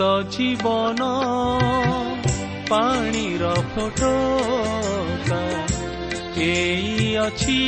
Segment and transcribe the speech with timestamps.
[0.00, 1.06] ଜୀବନ
[2.68, 4.12] ପାଣିର ଫଟୋ
[6.38, 7.58] ଏଇ ଅଛି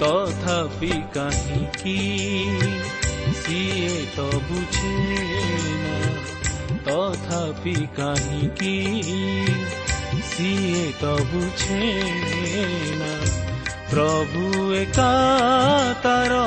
[0.00, 1.96] ତଥାପି କାହିଁକି
[3.32, 4.94] ସିଏ ତ ବୁଝେ
[6.84, 8.76] ତଥାପି କାହିଁକି
[10.26, 11.82] ସିଏ ତ ବୁଝେ
[12.98, 13.45] ନା
[13.96, 15.12] ପ୍ରଭୁ ଏକା
[16.02, 16.40] ତାର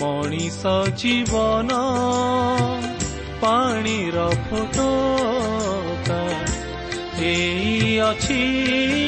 [0.00, 1.78] ମଣିଷ ଜୀବନ
[3.42, 4.90] ପାଣିର ଫଟୋ
[7.30, 8.99] ଏଇ ଅଛି।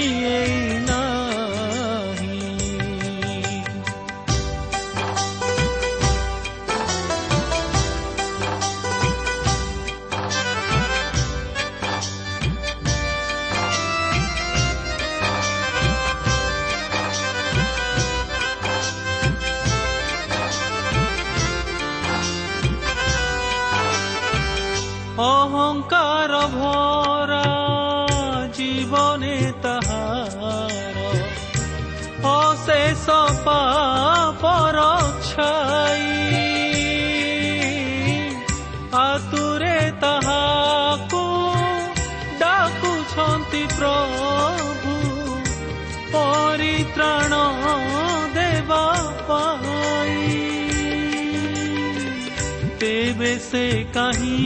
[53.12, 54.37] যাইবে সে কাহি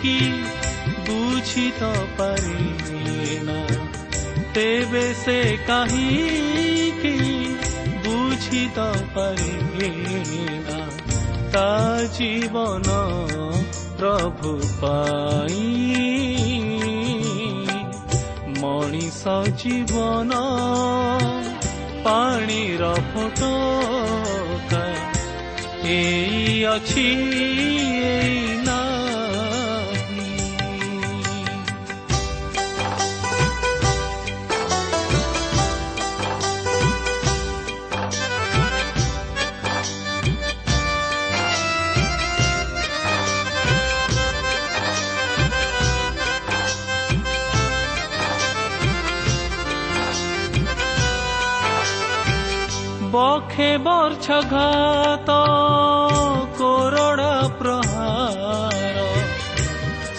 [0.00, 0.20] কাহিকি
[1.06, 1.80] বুঝিত
[2.18, 2.62] পারি
[3.46, 3.60] না
[4.54, 6.08] তেবে সে কাহি
[6.92, 7.18] কাহিকি
[8.04, 8.78] বুঝিত
[9.14, 9.56] পারি
[10.66, 10.80] না
[11.52, 11.70] তা
[12.18, 12.86] জীবন
[13.98, 15.60] প্রভু পাই
[18.60, 19.22] ମଣିଷ
[19.56, 20.30] জীবন
[22.06, 23.54] ପାଣିର ଫଟୋ
[25.88, 27.06] ଏଇ ଅଛି
[28.04, 28.55] ଏଇ
[53.16, 55.30] ନା ବଖେ ବର୍ଷ ଘାତ
[56.58, 58.96] କୋରଡ଼ା ପ୍ରହାର।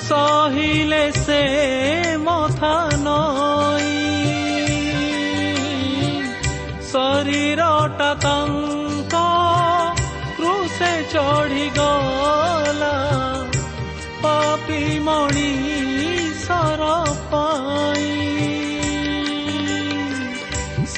[0.08, 1.42] ସହିଲେ ସେ
[2.18, 3.94] ମଥା ନଇ
[6.92, 9.16] ଶରୀରଟା ତାଙ୍କ
[10.38, 12.96] କୃଷେ ଚଢ଼ିଗଲା।
[14.22, 15.52] ପାପି ମଣି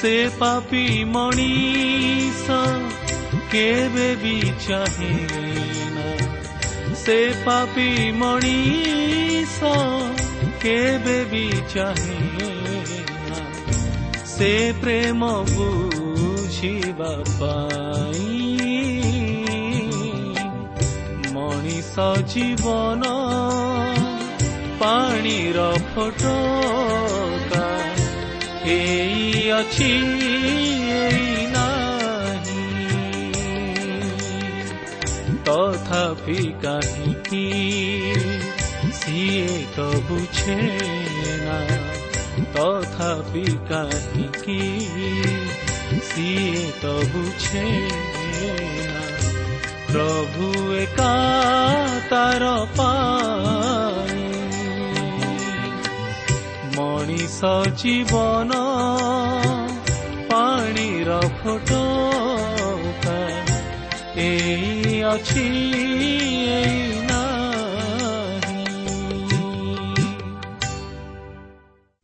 [0.00, 2.54] ସେ ପାପି ମଣିଷ
[3.50, 4.36] କେବେ ବି
[4.66, 6.04] ଚାହେଁନା
[7.00, 9.72] ସେ ପାପି ମଣିଷ
[10.62, 11.42] କେବେ ବି
[11.74, 12.48] ଚାହେଁନା
[14.24, 14.50] ସେ
[14.80, 18.40] ପ୍ରେମ ବୁଝିବା ପାଇଁ
[21.34, 23.12] ମଣିଷ ଜୀବନ
[24.80, 27.29] ପାଣିର ଫଟୋ ଏଇ
[29.50, 29.90] ଅଛି
[31.54, 32.66] ନାହିଁ
[35.46, 37.44] ତଥାପି କାହିଁକି
[38.98, 40.58] ସିଏ ତ ବୁଝେ
[41.40, 41.58] ନା
[42.54, 44.60] ତଥାପି କାହିଁକି
[46.08, 47.66] ସିଏ ତ ବୁଝେ
[48.86, 49.04] ନା
[49.90, 51.12] ପ୍ରଭୁ ଏକା
[52.10, 54.28] ତାର ପାଇ
[56.76, 58.60] ମଣିଷ ଜୀବନ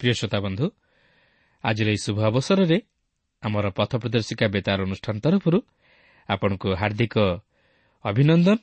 [0.00, 0.66] ପ୍ରିୟ ଶ୍ରୋତା ବନ୍ଧୁ
[1.64, 2.78] ଆଜିର ଏହି ଶୁଭ ଅବସରରେ
[3.42, 5.58] ଆମର ପଥ ପ୍ରଦର୍ଶିକା ବେତାର ଅନୁଷ୍ଠାନ ତରଫରୁ
[6.28, 7.16] ଆପଣଙ୍କୁ ହାର୍ଦ୍ଦିକ
[8.04, 8.58] ଅଭିନନ୍ଦନ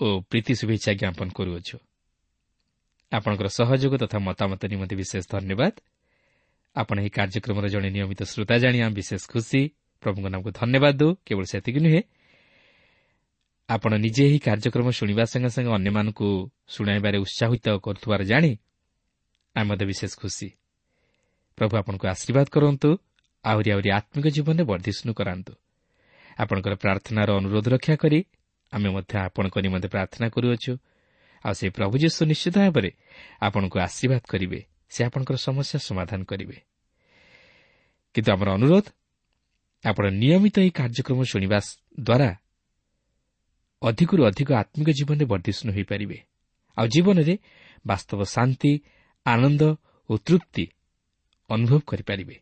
[0.00, 1.76] ଓ ପ୍ରୀତି ଶୁଭେଚ୍ଛା ଜ୍ଞାପନ କରୁଅଛୁ।
[3.12, 5.74] ଆପଣଙ୍କର ସହଯୋଗ ତଥା ମତାମତ ନିମନ୍ତେ ବିଶେଷ ଧନ୍ୟବାଦ।
[6.76, 9.60] ଆପଣ ଏହି କାର୍ଯ୍ୟକ୍ରମର ଜଣେ ନିୟମିତ ଶ୍ରୋତା ଜାଣି ଆମେ ବିଶେଷ ଖୁସି।
[10.02, 12.02] ପ୍ରଭୁଙ୍କ ନାମକୁ ଧନ୍ୟବାଦ ଦେଉ କେବଳ ସେତିକି ନୁହେଁ
[13.68, 16.28] ଆପଣ ନିଜେ ଏହି କାର୍ଯ୍ୟକ୍ରମ ଶୁଣିବା ସଙ୍ଗେ ସଙ୍ଗେ ଅନ୍ୟମାନଙ୍କୁ
[16.74, 18.52] ଶୁଣାଇବାରେ ଉତ୍ସାହିତ କରୁଥିବାର ଜାଣି
[19.56, 20.48] ଆମେ ମଧ୍ୟ ବିଶେଷ ଖୁସି।
[21.58, 22.90] ପ୍ରଭୁ ଆପଣଙ୍କୁ ଆଶୀର୍ବାଦ କରନ୍ତୁ
[23.44, 25.52] ଆହୁରି ଆହୁରି ଆତ୍ମିକ ଜୀବନରେ ବର୍ଦ୍ଧିଷ୍ଣୁ କରାନ୍ତୁ।
[26.38, 28.20] ଆପଣଙ୍କର ପ୍ରାର୍ଥନାର ଅନୁରୋଧ ରକ୍ଷା କରି
[28.72, 30.72] ଆମେ ମଧ୍ୟ ଆପଣଙ୍କ ନିମନ୍ତେ ପ୍ରାର୍ଥନା କରୁଅଛୁ।
[31.44, 32.90] ଆଉ ସେ ପ୍ରଭୁ ଯୀଶୁ ନିଶ୍ଚିତ ଭାବରେ
[33.40, 34.60] ଆପଣଙ୍କୁ ଆଶୀର୍ବାଦ କରିବେ
[34.92, 36.56] ସେ ଆପଣଙ୍କର ସମସ୍ୟା ସମାଧାନ କରିବେ।
[38.16, 38.86] କିନ୍ତୁ ଆମର ଅନୁରୋଧ
[39.84, 41.58] ଆପଣ ନିୟମିତ ଏହି କାର୍ଯ୍ୟକ୍ରମ ଶୁଣିବା
[42.00, 42.30] ଦ୍ୱାରା
[43.82, 46.18] ଅଧିକରୁ ଅଧିକ ଆତ୍ମିକ ଜୀବନରେ ବର୍ଦ୍ଧିଷ୍ଣୁ ହୋଇପାରିବେ
[46.76, 47.34] ଆଉ ଜୀବନରେ
[47.84, 48.72] ବାସ୍ତବ ଶାନ୍ତି
[49.26, 49.62] ଆନନ୍ଦ
[50.10, 50.64] ଓ ତୃପ୍ତି
[51.50, 52.36] ଅନୁଭବ କରିପାରିବେ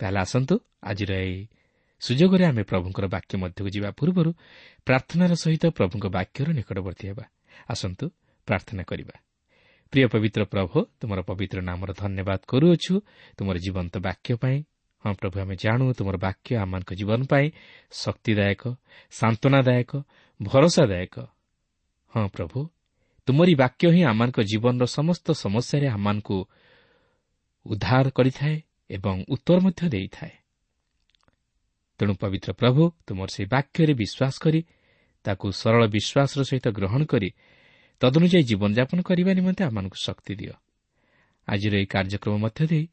[0.00, 1.38] ତାହେଲେ ଆସନ୍ତୁ ଆଜିର ଏହି
[2.02, 4.30] ସୁଯୋଗରେ ଆମେ ପ୍ରଭୁଙ୍କର ବାକ୍ୟ ମଧ୍ୟକୁ ଯିବା ପୂର୍ବରୁ
[4.86, 7.24] ପ୍ରାର୍ଥନାର ସହିତ ପ୍ରଭୁଙ୍କ ବାକ୍ୟର ନିକଟବର୍ତ୍ତୀ ହେବା
[7.68, 8.04] ଆସନ୍ତୁ
[8.48, 9.14] ପ୍ରାର୍ଥନା କରିବା
[9.92, 12.94] ପ୍ରିୟ ପବିତ୍ର ପ୍ରଭୁ ତୁମର ପବିତ୍ର ନାମର ଧନ୍ୟବାଦ କରୁଅଛୁ।
[13.36, 14.58] ତୁମର ଜୀବନ୍ତ ବାକ୍ୟ ପାଇଁ।
[15.04, 17.46] ହଁ ପ୍ରଭୁ ଆମେ ଜାଣୁ ତୁମର ବାକ୍ୟ ଆମମାନଙ୍କ ଜୀବନ ପାଇଁ
[17.92, 18.62] ଶକ୍ତିଦାୟକ
[19.10, 19.92] ସାନ୍ତ୍ୱନାଦାୟକ
[20.40, 21.14] ଭରସାଦାୟକ।
[22.12, 22.58] ହଁ ପ୍ରଭୁ
[23.28, 26.38] ତୁମରି ବାକ୍ୟ ହିଁ ଆମମାନଙ୍କ ଜୀବନର ସମସ୍ତ ସମସ୍ୟାରେ ଆମମାନଙ୍କୁ
[27.66, 28.56] ଉଦ୍ଧାର କରିଥାଏ
[28.90, 30.34] ଏବଂ ଉତ୍ତର ମଧ୍ୟ ଦେଇଥାଏ।
[32.00, 34.60] ତେଣୁ ପବିତ୍ର ପ୍ରଭୁ ତୁମର ସେହି ବାକ୍ୟରେ ବିଶ୍ୱାସ କରି
[35.24, 37.28] ତାକୁ ସରଳ ବିଶ୍ୱାସର ସହିତ ଗ୍ରହଣ କରି
[38.00, 40.54] ତଦନୁଯାୟୀ ଜୀବନଯାପନ କରିବା ନିମନ୍ତେ ଆମମାନଙ୍କୁ ଶକ୍ତି ଦିଅ।
[41.48, 42.88] ଆଜିର ଏହି କାର୍ଯ୍ୟକ୍ରମ ମଧ୍ୟ ଦେଇ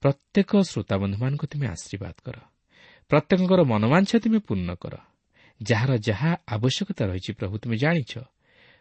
[0.00, 2.36] ପ୍ରତ୍ୟେକ ଶ୍ରୋତାବନ୍ଧୁମାନଙ୍କୁ ତୁମେ ଆଶୀର୍ବାଦ କର।
[3.08, 4.94] ପ୍ରତ୍ୟେକଙ୍କର ମନୋବାଞ୍ଛା ତୁମେ ପୂର୍ଣ୍ଣ କର।
[5.62, 8.12] ଯାହାର ଯାହା ଆବଶ୍ୟକତା ରହିଛି ପ୍ରଭୁ ତୁମେ ଜାଣିଛ।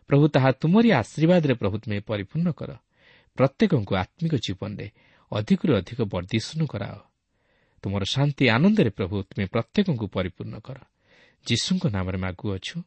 [0.08, 2.72] ପ୍ରଭୁ ତାହା ତୁମରି ଆଶୀର୍ବାଦରେ ପ୍ରଭୁ ତୁମେ ପରିପୂର୍ଣ୍ଣ କର।
[3.38, 4.88] ପ୍ରତ୍ୟେକଙ୍କୁ ଆତ୍ମିକ ଜୀବନରେ
[5.32, 6.98] ଅଧିକରୁ ଅଧିକ ବର୍ଦ୍ଧିଷ୍ଣୁ କରାଅ।
[7.82, 10.78] ତୁମର ଶାନ୍ତି ଆନନ୍ଦରେ ପ୍ରଭୁ ତୁମେ ପ୍ରତ୍ୟେକଙ୍କୁ ପରିପୂର୍ଣ୍ଣ କର।
[11.46, 12.78] ଯୀଶୁଙ୍କ ନାମରେ ମାଗୁଅଛୁ।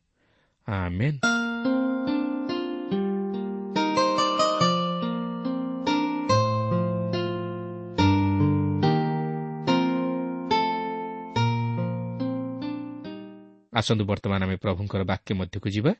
[13.78, 15.92] ଆସନ୍ତୁ ବର୍ତ୍ତମାନ ଆମେ ପ୍ରଭୁଙ୍କର ବାକ୍ୟ ମଧ୍ୟକୁ ଯିବା।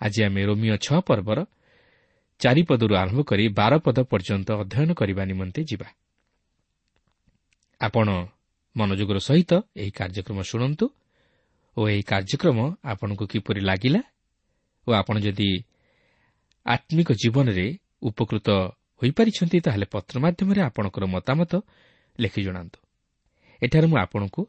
[0.00, 1.38] ଆଜି ଆମେ ରୋମିଓ ଛଅ ପର୍ବର
[2.40, 5.88] ଚାରିପଦରୁ ଆରମ୍ଭ କରି ବାର ପଦ ପର୍ଯ୍ୟନ୍ତ ଅଧ୍ୟୟନ କରିବା ନିମନ୍ତେ ଯିବା।
[7.80, 8.06] ଆପଣ
[8.76, 10.86] ମନୋଯୋଗର ସହିତ ଏହି କାର୍ଯ୍ୟକ୍ରମ ଶୁଣନ୍ତୁ
[11.76, 14.00] ଓ ଏହି କାର୍ଯ୍ୟକ୍ରମ ଆପଣଙ୍କୁ କିପରି ଲାଗିଲା
[14.86, 15.50] ଓ ଆପଣ ଯଦି
[16.66, 17.66] ଆତ୍ମିକ ଜୀବନରେ
[18.08, 18.48] ଉପକୃତ
[19.02, 21.52] ହୋଇପାରିଛନ୍ତି ତାହେଲେ ପତ୍ର ମାଧ୍ୟମରେ ଆପଣଙ୍କର ମତାମତ
[22.18, 22.78] ଲେଖି ଜଣାନ୍ତୁ।
[23.62, 24.40] ଏଠାରେ ମୁଁ ଆପଣଙ୍କୁ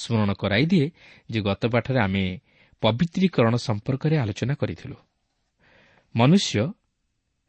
[0.00, 0.86] ସ୍ମରଣ କରାଇଦିଏ
[1.30, 2.24] ଯେ ଗତ ପାଠରେ ଆମେ
[2.82, 4.96] ପବିତ୍ରୀକରଣ ସମ୍ପର୍କରେ ଆଲୋଚନା କରିଥିଲୁ।
[6.14, 6.62] ମନୁଷ୍ୟ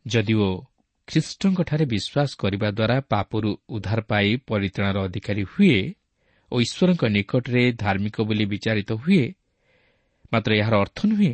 [0.05, 0.47] ଯଦିଓ
[1.07, 5.77] ଖ୍ରୀଷ୍ଟଙ୍କଠାରେ ବିଶ୍ୱାସ କରିବା ଦ୍ୱାରା ପାପରୁ ଉଦ୍ଧାର ପାଇ ପରିତ୍ରାଣର ଅଧିକାରୀ ହୁଏ
[6.51, 9.23] ଓ ଈଶ୍ୱରଙ୍କ ନିକଟରେ ଧାର୍ମିକ ବୋଲି ବିଚାରିତ ହୁଏ
[10.31, 11.33] ମାତ୍ର ଏହାର ଅର୍ଥ ନୁହେଁ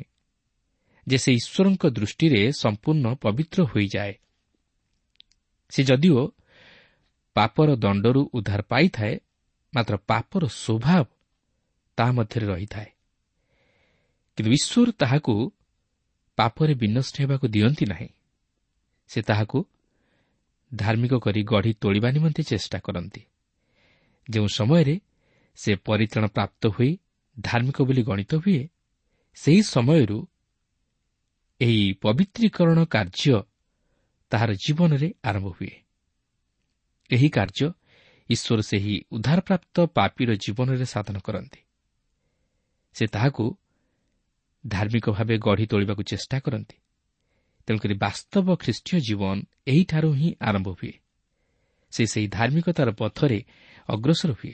[1.07, 4.13] ଯେ ସେ ଈଶ୍ୱରଙ୍କ ଦୃଷ୍ଟିରେ ସମ୍ପୂର୍ଣ୍ଣ ପବିତ୍ର ହୋଇଯାଏ।
[5.71, 6.21] ସେ ଯଦିଓ
[7.35, 9.13] ପାପର ଦଣ୍ଡରୁ ଉଦ୍ଧାର ପାଇଥାଏ
[9.73, 11.05] ମାତ୍ର ପାପର ସ୍ୱଭାବ
[11.97, 12.85] ତାହା ମଧ୍ୟରେ ରହିଥାଏ।
[14.37, 15.51] କିନ୍ତୁ ଈଶ୍ୱର ତାହାକୁ
[16.37, 18.09] ପାପରେ ବିନଷ୍ଟ ହେବାକୁ ଦିଅନ୍ତି ନାହିଁ।
[19.07, 19.65] ସେ ତାହାକୁ
[20.75, 23.21] ଧାର୍ମିକ କରି ଗଢ଼ି ତୋଳିବା ନିମନ୍ତେ ଚେଷ୍ଟା କରନ୍ତି।
[24.29, 24.99] ଯେଉଁ ସମୟରେ
[25.55, 26.97] ସେ ପରିତ୍ରାଣ ପ୍ରାପ୍ତ ହୋଇ
[27.39, 28.69] ଧାର୍ମିକ ବୋଲି ଗଣିତ ହୁଏ
[29.35, 30.27] ସେହି ସମୟରୁ
[31.61, 33.41] ଏହି ପବିତ୍ରୀକରଣ କାର୍ଯ୍ୟ
[34.29, 35.73] ତାହାର ଜୀବନରେ ଆରମ୍ଭ ହୁଏ।
[37.09, 37.71] ଏହି କାର୍ଯ୍ୟ
[38.29, 41.64] ଈଶ୍ୱର ସେହି ଉଦ୍ଧାରପ୍ରାପ୍ତ ପାପୀର ଜୀବନରେ ସାଧନ କରନ୍ତି।
[42.95, 43.57] ସେ ତାହାକୁ
[44.67, 46.77] ଧାର୍ମିକ ଭାବେ ଗଢ଼ି ତୋଳିବାକୁ ଚେଷ୍ଟା କରନ୍ତି।
[47.67, 49.37] ତେଣୁକରି ବାସ୍ତବ ଖ୍ରୀଷ୍ଟୀୟ ଜୀବନ
[49.67, 50.93] ଏହିଠାରୁ ହିଁ ଆରମ୍ଭ ହୁଏ।
[51.91, 53.43] ସେ ସେହି ଧାର୍ମିକତାର ପଥରେ
[53.89, 54.53] ଅଗ୍ରସର ହୁଏ।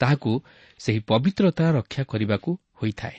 [0.00, 0.42] ତାହାକୁ
[0.78, 2.50] ସେହି ପବିତ୍ରତା ରକ୍ଷା କରିବାକୁ
[2.82, 3.18] ହୋଇଥାଏ।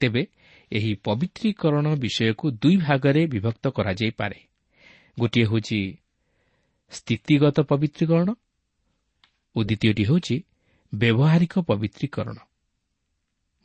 [0.00, 0.26] ତେବେ
[0.72, 4.40] ଏହି ପବିତ୍ରୀକରଣ ବିଷୟକୁ ଦୁଇ ଭାଗରେ ବିଭକ୍ତ କରାଯାଇପାରେ।
[5.18, 5.80] ଗୋଟିଏ ହେଉଛି
[6.92, 8.28] ସ୍ଥିତିଗତ ପବିତ୍ରୀକରଣ
[9.56, 10.36] ଓ ଦ୍ୱିତୀୟଟି ହେଉଛି
[10.94, 12.38] ବ୍ୟବହାରିକ ପବିତ୍ରୀକରଣ।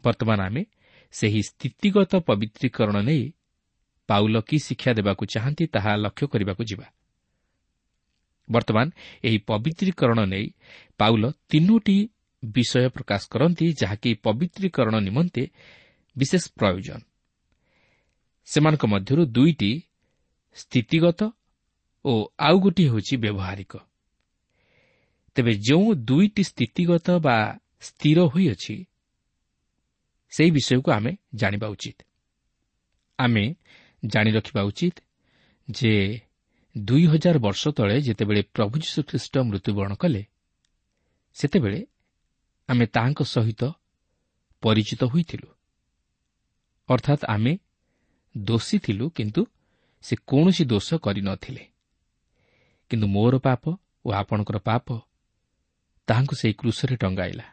[0.05, 0.61] ବର୍ତ୍ତମାନ ଆମେ
[1.13, 3.23] ସେହି ସ୍ଥିତିଗତ ପବିତ୍ରୀକରଣ ନେଇ
[4.09, 6.87] ପାଉଲ କି ଶିକ୍ଷା ଦେବାକୁ ଚାହାନ୍ତି ତାହା ଲକ୍ଷ୍ୟ କରିବାକୁ ଯିବା।
[8.47, 8.87] ବର୍ତ୍ତମାନ
[9.25, 10.47] ଏହି ପବିତ୍ରୀକରଣ ନେଇ
[10.99, 11.97] ପାଉଲ ତିନୋଟି
[12.43, 15.43] ବିଷୟ ପ୍ରକାଶ କରନ୍ତି ଯାହାକି ପବିତ୍ରୀକରଣ ନିମନ୍ତେ
[16.15, 16.99] ବିଶେଷ ପ୍ରୟୋଜନ।
[18.47, 19.71] ସେମାନଙ୍କ ମଧ୍ୟରୁ ଦୁଇଟି
[20.57, 21.21] ସ୍ଥିତିଗତ
[22.05, 23.73] ଓ ଆଉ ଗୋଟିଏ ହେଉଛି ବ୍ୟବହାରିକ।
[25.35, 27.37] ତେବେ ଯେଉଁ ଦୁଇଟି ସ୍ଥିତିଗତ ବା
[27.81, 28.75] ସ୍ଥିର ହୋଇଅଛି
[30.35, 31.97] ସେହି ବିଷୟକୁ ଆମେ ଜାଣିବା ଉଚିତ।
[33.19, 33.45] ଆମେ
[34.03, 34.95] ଜାଣି ରଖିବା ଉଚିତ
[35.67, 35.93] ଯେ
[36.75, 40.23] ଦୁଇ ହଜାର ବର୍ଷ ତଳେ ଯେତେବେଳେ ପ୍ରଭୁ ଯୀଶୁଖ୍ରୀଷ୍ଟ ମୃତ୍ୟୁବରଣ କଲେ
[41.35, 41.79] ସେତେବେଳେ
[42.69, 43.61] ଆମେ ତାହାଙ୍କ ସହିତ
[44.63, 45.49] ପରିଚିତ ହୋଇଥିଲୁ।
[46.89, 47.53] ଅର୍ଥାତ୍ ଆମେ
[48.35, 49.41] ଦୋଷୀ ଥିଲୁ କିନ୍ତୁ
[50.03, 51.63] ସେ କୌଣସି ଦୋଷ କରିନଥିଲେ
[52.91, 53.63] କିନ୍ତୁ ମୋର ପାପ
[54.05, 54.87] ଓ ଆପଣଙ୍କର ପାପ
[56.07, 57.45] ତାହାଙ୍କୁ ସେହି କୃଷରେ ଟଙ୍ଗାଇଲା।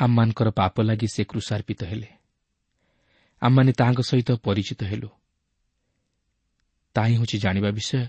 [0.00, 2.08] ଆମମାନଙ୍କର ପାପ ଲାଗି ସେ କୃଷାର୍ପିତ ହେଲେ।
[3.42, 5.08] ଆମମାନେ ତାହାଙ୍କ ସହିତ ପରିଚିତ ହେଲୁ।
[6.94, 8.06] ତାହିଁ ହେଉଛି ଜାଣିବା ବିଷୟ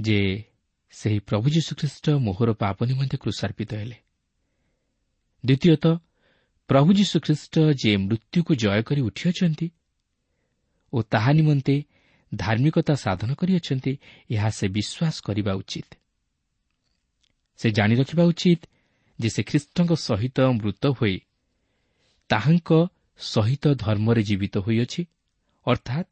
[0.00, 0.44] ଯେ
[0.90, 3.96] ସେହି ପ୍ରଭୁ ଯୀଶୁଖ୍ରୀଷ୍ଟ ମୋହର ପାପ ନିମନ୍ତେ କୃଷାର୍ପିତ ହେଲେ।
[5.44, 5.98] ଦ୍ୱିତୀୟତଃ
[6.68, 7.54] ପ୍ରଭୁ ଯୀଶୁଖ୍ରୀଷ୍ଟ
[7.84, 9.70] ଯେ ମୃତ୍ୟୁକୁ ଜୟ କରି ଉଠିଅଛନ୍ତି
[10.92, 11.84] ଓ ତାହା ନିମନ୍ତେ
[12.34, 13.92] ଧାର୍ମିକତା ସାଧନ କରିଅଛନ୍ତି
[14.30, 15.90] ଏହା ସେ ବିଶ୍ୱାସ କରିବା ଉଚିତ।
[17.56, 18.60] ସେ ଜାଣି ରଖିବା ଉଚିତ
[19.18, 21.16] ଯେ ସେ ଖ୍ରୀଷ୍ଟଙ୍କ ସହିତ ମୃତ ହୋଇ
[22.30, 22.70] ତାହାଙ୍କ
[23.20, 25.02] ସହିତ ଧର୍ମରେ ଜୀବିତ ହୋଇଅଛି
[25.66, 26.10] ଅର୍ଥାତ୍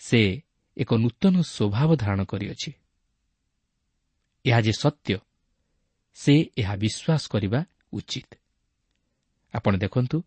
[0.00, 0.20] ସେ
[0.76, 2.70] ଏକ ନୂତନ ସ୍ୱଭାବ ଧାରଣ କରିଅଛି।
[4.44, 5.16] ଏହା ଯେ ସତ୍ୟ
[6.16, 7.60] ସେ ଏହା ବିଶ୍ୱାସ କରିବା
[7.92, 8.30] ଉଚିତ।
[9.54, 10.18] ଆପଣ ଦେଖନ୍ତୁ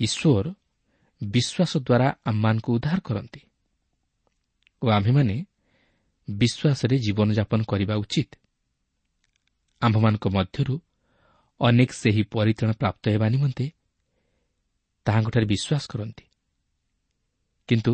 [0.00, 0.46] ଈଶ୍ୱର
[1.20, 3.42] ବିଶ୍ୱାସ ଦ୍ୱାରା ଆମମାନଙ୍କୁ ଉଦ୍ଧାର କରନ୍ତି
[4.82, 5.36] ଓ ଆମ୍ଭେମାନେ
[6.28, 8.30] ବିଶ୍ୱାସରେ ଜୀବନଯାପନ କରିବା ଉଚିତ।
[9.82, 10.74] ଆମ୍ଭମାନଙ୍କ ମଧ୍ୟରୁ
[11.60, 13.66] ଅନେକ ସେହି ପରିତ୍ରାଣ ପ୍ରାପ୍ତ ହେବା ନିମନ୍ତେ
[15.06, 16.24] ତାହାଙ୍କଠାରେ ବିଶ୍ୱାସ କରନ୍ତି।
[17.68, 17.92] କିନ୍ତୁ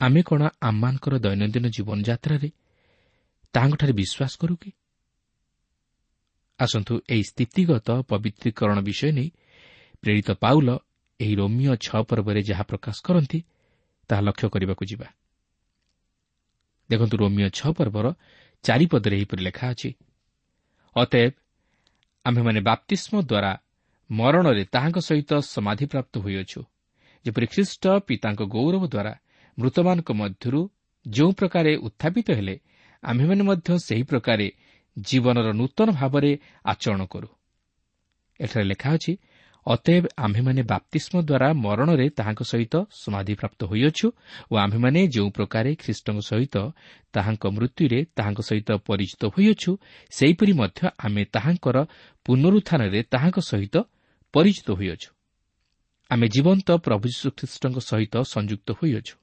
[0.00, 2.48] ଆମେ କ'ଣ ଆମମାନଙ୍କର ଦୈନନ୍ଦିନ ଜୀବନଯାତ୍ରାରେ
[3.54, 4.70] ତାହାଙ୍କଠାରେ ବିଶ୍ୱାସ କରୁ କି?
[6.60, 9.28] ଆସନ୍ତୁ ଏହି ସ୍ଥିତିଗତ ପବିତ୍ରୀକରଣ ବିଷୟ ନେଇ
[10.02, 10.68] ପ୍ରେରିତ ପାଉଲ
[11.20, 13.38] ଏହି ରୋମିଓ ଛଅ ପର୍ବରେ ଯାହା ପ୍ରକାଶ କରନ୍ତି
[14.08, 15.08] ତାହା ଲକ୍ଷ୍ୟ କରିବାକୁ ଯିବା।
[16.90, 18.06] ଦେଖନ୍ତୁ ରୋମିଓ ଛଅ ପର୍ବର
[18.64, 19.90] ଚାରିପଦରେ ଏହିପରି ଲେଖା ଅଛି
[20.96, 21.34] ଅତଏବ
[22.24, 23.52] ଆମ୍ଭେମାନେ ବାପ୍ତିସ୍ମ ଦ୍ୱାରା
[24.10, 26.60] ମରଣରେ ତାହାଙ୍କ ସହିତ ସମାଧିପ୍ରାପ୍ତ ହୋଇଅଛୁ
[27.24, 29.12] ଯେପରି ଖ୍ରୀଷ୍ଟ ପିତାଙ୍କ ଗୌରବ ଦ୍ୱାରା
[29.58, 30.60] ମୃତମାନଙ୍କ ମଧ୍ୟରୁ
[31.06, 32.54] ଯେଉଁ ପ୍ରକାରେ ଉତ୍ଥାପିତ ହେଲେ
[33.02, 34.46] ଆମ୍ଭେମାନେ ମଧ୍ୟ ସେହି ପ୍ରକାରେ
[34.96, 36.32] ଜୀବନର ନୂତନ ଭାବରେ
[36.64, 37.28] ଆଚରଣ କରୁ।
[38.40, 39.12] ଏଠାରେ ଲେଖା ଅଛି
[39.66, 44.06] ଅତଏବ ଆମ୍ଭେମାନେ ବାପ୍ତିସ୍ମ ଦ୍ୱାରା ମରଣରେ ତାହାଙ୍କ ସହିତ ସମାଧିପ୍ରାପ୍ତ ହୋଇଅଛୁ
[44.50, 46.56] ଓ ଆମ୍ଭେମାନେ ଯେଉଁ ପ୍ରକାରେ ଖ୍ରୀଷ୍ଟଙ୍କ ସହିତ
[47.14, 49.70] ତାହାଙ୍କ ମୃତ୍ୟୁରେ ତାହାଙ୍କ ସହିତ ପରିଚିତ ହୋଇଅଛୁ
[50.12, 51.76] ସେହିପରି ମଧ୍ୟ ଆମେ ତାହାଙ୍କର
[52.26, 53.76] ପୁନରୁତ୍ଥାନରେ ତାହାଙ୍କ ସହିତ
[54.34, 55.08] ପରିଚିତ ହୋଇଅଛୁ।
[56.10, 59.14] ଆମେ ଜୀବନ୍ତ ପ୍ରଭୁ ଯୀଶୁଖ୍ରୀଷ୍ଟଙ୍କ ସହିତ ସଂଯୁକ୍ତ ହୋଇଅଛୁ।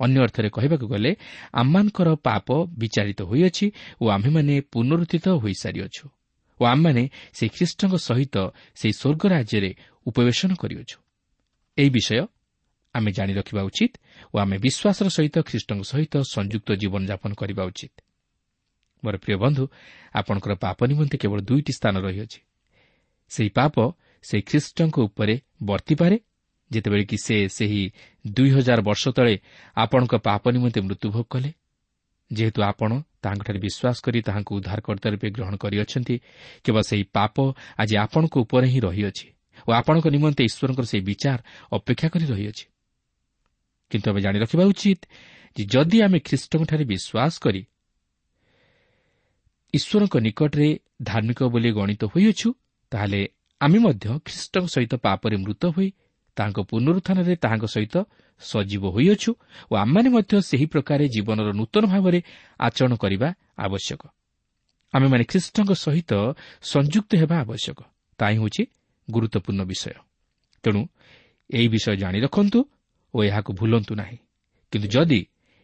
[0.00, 1.10] ଅନ୍ୟ ଅର୍ଥରେ କହିବାକୁ ଗଲେ
[1.52, 2.46] ଆମମାନଙ୍କର ପାପ
[2.80, 3.66] ବିଚାରିତ ହୋଇଅଛି
[4.00, 6.04] ଓ ଆମ୍ଭେମାନେ ପୁନରୁତ୍ଥିତ ହୋଇସାରିଅଛୁ।
[6.60, 7.02] ଓ ଆମମାନେ
[7.36, 8.36] ସେହି ଖ୍ରୀଷ୍ଟଙ୍କ ସହିତ
[8.80, 9.70] ସେହି ସ୍ୱର୍ଗ ରାଜ୍ୟରେ
[10.06, 10.96] ଉପବେଶନ କରିଅଛୁ।
[11.78, 12.26] ଏହି ବିଷୟ
[12.94, 13.92] ଆମେ ଜାଣି ରଖିବା ଉଚିତ
[14.32, 17.94] ଓ ଆମେ ବିଶ୍ୱାସର ସହିତ ଖ୍ରୀଷ୍ଟଙ୍କ ସହିତ ସଂଯୁକ୍ତ ଜୀବନଯାପନ କରିବା ଉଚିତ।
[19.04, 19.64] ମୋର ପ୍ରିୟ ବନ୍ଧୁ
[20.14, 22.40] ଆପଣଙ୍କର ପାପ ନିମନ୍ତେ କେବଳ ଦୁଇଟି ସ୍ଥାନ ରହିଅଛି।
[23.30, 23.74] ସେହି ପାପ
[24.24, 26.16] ସେହି ଖ୍ରୀଷ୍ଟଙ୍କ ଉପରେ ବର୍ତ୍ତିପାରେ
[26.70, 27.82] ଯେତେବେଳେ କି ସେ ସେହି
[28.30, 29.34] ଦୁଇ ହଜାର ବର୍ଷ ତଳେ
[29.76, 31.50] ଆପଣଙ୍କ ପାପ ନିମନ୍ତେ ମୃତ୍ୟୁଭୋଗ କଲେ।
[32.30, 32.90] ଯେହେତୁ ଆପଣ
[33.22, 36.16] ତାହାଙ୍କଠାରେ ବିଶ୍ୱାସ କରି ତାହାଙ୍କୁ ଉଦ୍ଧାରକର୍ତ୍ତା ରୂପେ ଗ୍ରହଣ କରିଅଛନ୍ତି।
[36.64, 37.36] କେବଳ ସେହି ପାପ
[37.80, 39.26] ଆଜି ଆପଣଙ୍କ ଉପରେ ହିଁ ରହିଅଛି
[39.68, 41.38] ଓ ଆପଣଙ୍କ ନିମନ୍ତେ ଈଶ୍ୱରଙ୍କର ସେହି ବିଚାର
[41.76, 42.64] ଅପେକ୍ଷା କରି ରହିଅଛି।
[43.90, 45.00] କିନ୍ତୁ ଆମେ ଜାଣି ରଖିବା ଉଚିତ
[45.56, 47.62] ଯେ ଯଦି ଆମେ ଖ୍ରୀଷ୍ଟଙ୍କଠାରେ ବିଶ୍ୱାସ କରି
[49.74, 50.68] ଈଶ୍ୱରଙ୍କ ନିକଟରେ
[51.02, 52.48] ଧାର୍ମିକ ବୋଲି ଗଣିତ ହୋଇଅଛୁ
[52.92, 53.20] ତାହେଲେ
[53.60, 55.88] ଆମେ ମଧ୍ୟ ଖ୍ରୀଷ୍ଟଙ୍କ ସହିତ ପାପରେ ମୃତ ହୋଇ
[56.36, 57.96] ତାହାଙ୍କ ପୁନରୁତ୍ଥାନରେ ତାହାଙ୍କ ସହିତ
[58.42, 59.30] ସଜୀବ ହୋଇଅଛୁ
[59.70, 62.20] ଓ ଆମମାନେ ମଧ୍ୟ ସେହି ପ୍ରକାରେ ଜୀବନର ନୂତନ ଭାବରେ
[62.60, 64.02] ଆଚରଣ କରିବା ଆବଶ୍ୟକ।
[64.94, 66.12] ଆମେମାନେ ଖ୍ରୀଷ୍ଟଙ୍କ ସହିତ
[66.62, 67.78] ସଂଯୁକ୍ତ ହେବା ଆବଶ୍ୟକ।
[68.18, 68.62] ତାହା ହେଉଛି
[69.10, 69.94] ଗୁରୁତ୍ୱପୂର୍ଣ୍ଣ ବିଷୟ।
[70.64, 70.80] ତେଣୁ
[71.50, 72.60] ଏହି ବିଷୟ ଜାଣି ରଖନ୍ତୁ
[73.14, 74.18] ଓ ଏହାକୁ ଭୁଲନ୍ତୁ ନାହିଁ।
[74.72, 75.20] କିନ୍ତୁ ଯଦି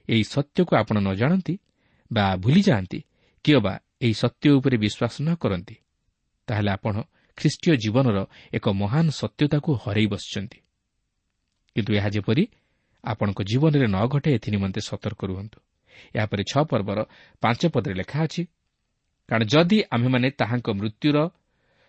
[0.08, 1.54] ଏହି ସତ୍ୟକୁ ଆପଣ ନ ଜାଣନ୍ତି
[2.12, 3.00] ବା ଭୁଲିଯାଆନ୍ତି
[3.44, 5.76] କିମ୍ବା ଏହି ସତ୍ୟ ଉପରେ ବିଶ୍ୱାସ ନ କରନ୍ତି
[6.46, 6.94] ତାହେଲେ ଆପଣ
[7.38, 8.18] ଖ୍ରୀଷ୍ଟୀୟ ଜୀବନର
[8.52, 10.58] ଏକ ମହାନ ସତ୍ୟତାକୁ ହରାଇ ବସିଛନ୍ତି।
[11.76, 12.44] କିନ୍ତୁ ଏହା ଯେପରି
[13.04, 15.58] ଆପଣଙ୍କ ଜୀବନରେ ନ ଘଟେ ଏଥିନିମନ୍ତେ ସତର୍କ ରୁହନ୍ତୁ।
[16.16, 16.98] ଏହାପରେ ଛଅ ପର୍ବର
[17.42, 18.42] ପାଞ୍ଚ ପଦରେ ଲେଖା ଅଛି
[19.28, 21.16] କାରଣ ଯଦି ଆମ୍ଭେମାନେ ତାହାଙ୍କ ମୃତ୍ୟୁର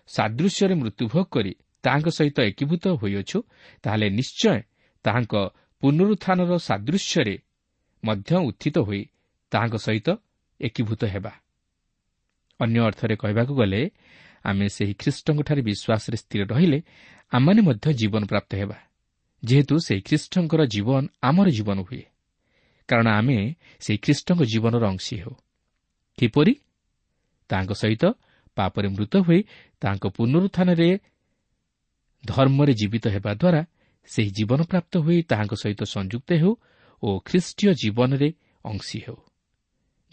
[0.10, 1.52] ସାଦୃଶ୍ୟରେ ମୃତ୍ୟୁଭୋଗ କରି
[1.84, 3.38] ତାହାଙ୍କ ସହିତ ଏକୀଭୂତ ହୋଇଅଛୁ
[3.84, 4.60] ତାହେଲେ ନିଶ୍ଚୟ
[5.06, 5.34] ତାହାଙ୍କ
[5.84, 7.36] ପୁନରୁତ୍ଥାନର ସାଦୃଶ୍ୟରେ
[8.04, 9.02] ମଧ୍ୟ ଉତ୍ଥିତ ହୋଇ
[9.52, 10.08] ତାହାଙ୍କ ସହିତ
[10.60, 11.34] ଏକୀଭୂତ ହେବା।
[12.60, 13.82] ଅନ୍ୟ ଅର୍ଥରେ କହିବାକୁ ଗଲେ
[14.44, 16.82] ଆମେ ସେହି ଖ୍ରୀଷ୍ଟଙ୍କଠାରେ ବିଶ୍ୱାସରେ ସ୍ଥିର ରହିଲେ
[17.32, 18.78] ଆମମାନେ ମଧ୍ୟ ଜୀବନ ପ୍ରାପ୍ତ ହେବା।
[19.46, 22.04] ଯେହେତୁ ସେହି ଖ୍ରୀଷ୍ଟଙ୍କର ଜୀବନ ଆମର ଜୀବନ ହୁଏ।
[22.88, 25.36] କାରଣ ଆମେ ସେହି ଖ୍ରୀଷ୍ଟଙ୍କ ଜୀବନର ଅଂଶୀ ହେଉ।
[26.18, 26.56] କିପରି?
[27.50, 28.06] ତାଙ୍କ ସହିତ
[28.56, 29.44] ପାପରେ ମୃତ ହୋଇ
[29.82, 31.00] ତାଙ୍କ ପୁନରୁତ୍ଥାନରେ
[32.26, 33.66] ଧର୍ମରେ ଜୀବିତ ହେବା ଦ୍ୱାରା
[34.06, 36.56] ସେହି ଜୀବନ ପ୍ରାପ୍ତ ହୋଇ ତାହାଙ୍କ ସହିତ ସଂଯୁକ୍ତ ହେଉ
[37.04, 38.34] ଓ ଖ୍ରୀଷ୍ଟୀୟ ଜୀବନରେ
[38.66, 39.18] ଅଂଶୀ ହେଉ।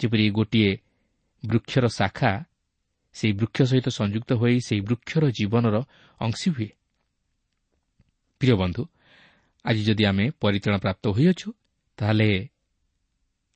[0.02, 0.78] ଯେପରି ଗୋଟିଏ
[1.46, 2.44] ବୃକ୍ଷର ଶାଖା
[3.14, 5.76] ସେହି ବୃକ୍ଷ ସହିତ ସଂଯୁକ୍ତ ହୋଇ ସେହି ବୃକ୍ଷର ଜୀବନର
[6.20, 6.70] ଅଂଶୀ ହୁଏ
[8.40, 8.82] ପ୍ରିୟ ବନ୍ଧୁ
[9.64, 11.48] ଆଜି ଯଦି ଆମେ ପରିଚାଳନା ପ୍ରାପ୍ତ ହୋଇଅଛୁ
[11.98, 12.28] ତାହେଲେ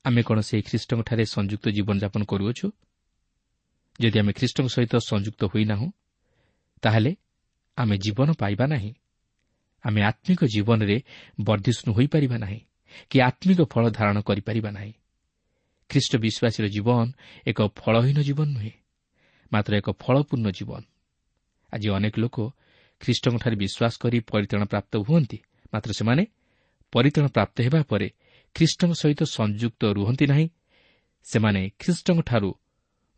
[0.05, 2.67] ଆମେ କ'ଣ ସେହି ଖ୍ରୀଷ୍ଟଙ୍କଠାରେ ସଂଯୁକ୍ତ ଜୀବନଯାପନ କରୁଅଛୁ
[3.99, 5.87] ଯଦି ଆମେ ଖ୍ରୀଷ୍ଟଙ୍କ ସହିତ ସଂଯୁକ୍ତ ହୋଇନାହୁଁ
[6.83, 7.11] ତାହେଲେ
[7.77, 8.93] ଆମେ ଜୀବନ ପାଇବା ନାହିଁ।
[9.83, 10.97] ଆମେ ଆତ୍ମିକ ଜୀବନରେ
[11.41, 12.61] ବର୍ଦ୍ଧିଷ୍ଣୁ ହୋଇପାରିବା ନାହିଁ
[13.09, 14.93] କି ଆତ୍ମିକ ଫଳ ଧାରଣ କରିପାରିବା ନାହିଁ।
[15.89, 17.05] ଖ୍ରୀଷ୍ଟ ବିଶ୍ୱାସୀର ଜୀବନ
[17.47, 18.73] ଏକ ଫଳହୀନ ଜୀବନ ନୁହେଁ।
[19.51, 20.81] ମାତ୍ର ଏକ ଫଳପୂର୍ଣ୍ଣ ଜୀବନ।
[21.73, 22.37] ଆଜି ଅନେକ ଲୋକ
[23.01, 25.37] ଖ୍ରୀଷ୍ଟଙ୍କଠାରେ ବିଶ୍ୱାସ କରି ପରିତାଣ ପ୍ରାପ୍ତ ହୁଅନ୍ତି
[25.73, 26.23] ମାତ୍ର ସେମାନେ
[26.93, 28.07] ପରିତାଣ ପ୍ରାପ୍ତ ହେବା ପରେ
[28.55, 30.47] ଖ୍ରୀଷ୍ଟଙ୍କ ସହିତ ସଂଯୁକ୍ତ ରୁହନ୍ତି ନାହିଁ।
[31.25, 32.49] ସେମାନେ ଖ୍ରୀଷ୍ଟଙ୍କଠାରୁ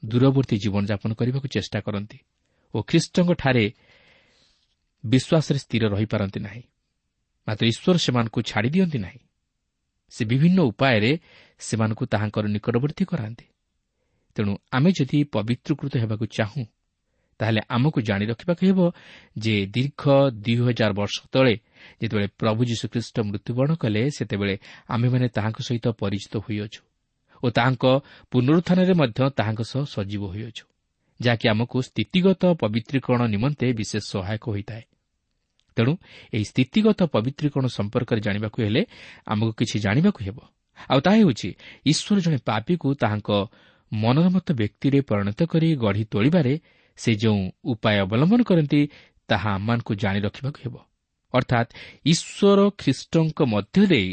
[0.04, 2.18] ଦୂରବର୍ତ୍ତୀ ଜୀବନଯାପନ କରିବାକୁ ଚେଷ୍ଟା କରନ୍ତି
[2.74, 3.66] ଓ ଖ୍ରୀଷ୍ଟଙ୍କଠାରେ
[5.04, 6.64] ବିଶ୍ୱାସରେ ସ୍ଥିର ରହିପାରନ୍ତି ନାହିଁ।
[7.48, 9.22] ମାତ୍ର ଈଶ୍ୱର ସେମାନଙ୍କୁ ଛାଡ଼ି ଦିଅନ୍ତି ନାହିଁ।
[10.12, 11.12] ସେ ବିଭିନ୍ନ ଉପାୟରେ
[11.60, 13.46] ସେମାନଙ୍କୁ ତାହାଙ୍କର ନିକଟବର୍ତ୍ତୀ କରାନ୍ତି।
[14.36, 16.64] ତେଣୁ ଆମେ ଯଦି ପବିତ୍ରକୃତ ହେବାକୁ ଚାହୁଁ
[17.40, 18.80] ତାହେଲେ ଆମକୁ ଜାଣି ରଖିବାକୁ ହେବ
[19.38, 20.02] ଯେ ଦୀର୍ଘ
[20.44, 21.56] ଦୁଇ ହଜାର ବର୍ଷ ତଳେ
[22.02, 24.56] ଯେତେବେଳେ ପ୍ରଭୁ ଯୀଶୁଖ୍ରୀଷ୍ଟ ମୃତ୍ୟୁବରଣ କଲେ ସେତେବେଳେ
[24.88, 26.82] ଆମେମାନେ ତାହାଙ୍କ ସହିତ ପରିଚିତ ହୋଇଅଛୁ
[27.44, 27.84] ଓ ତାହାଙ୍କ
[28.32, 30.64] ପୁନରୁତ୍ଥାନରେ ମଧ୍ୟ ତାହାଙ୍କ ସହ ସଜୀବ ହୋଇଅଛୁ
[31.20, 34.84] ଯାହାକି ଆମକୁ ସ୍ଥିତିଗତ ପବିତ୍ରୀକରଣ ନିମନ୍ତେ ବିଶେଷ ସହାୟକ ହୋଇଥାଏ।
[35.78, 35.94] ତେଣୁ
[36.34, 38.82] ଏହି ସ୍ଥିତିଗତ ପବିତ୍ରୀକରଣ ସମ୍ପର୍କରେ ଜାଣିବାକୁ ହେଲେ
[39.26, 40.38] ଆମକୁ କିଛି ଜାଣିବାକୁ ହେବ।
[40.90, 41.50] ଆଉ ତାହା ହେଉଛି
[41.86, 43.30] ଈଶ୍ୱର ଜଣେ ପାପୀକୁ ତାହାଙ୍କ
[43.92, 46.54] ମନୋରମତ ବ୍ୟକ୍ତିରେ ପରିଣତ କରି ଗଢ଼ି ତୋଳିବାରେ
[46.98, 48.82] ସେ ଯେଉଁ ଉପାୟ ଅବଲମ୍ବନ କରନ୍ତି
[49.30, 50.76] ତାହା ଆମମାନଙ୍କୁ ଜାଣି ରଖିବାକୁ ହେବ।
[51.34, 51.70] ଅର୍ଥାତ୍
[52.06, 54.10] ଈଶ୍ୱର ଖ୍ରୀଷ୍ଟଙ୍କ ମଧ୍ୟ ଦେଇ